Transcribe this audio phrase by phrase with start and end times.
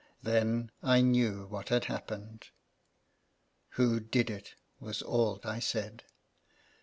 [0.23, 2.47] Then I knew what had happened.
[3.75, 6.05] 'tWho did it?" was all I said.